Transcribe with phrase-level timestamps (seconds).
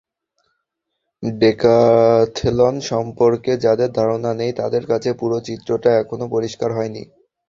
[1.23, 7.03] Decathlon সম্পর্কে যাঁদের ধারণা নেই, তাঁদের কাছে পুরো চিত্রটা এখনো পরিষ্কার হয়নি।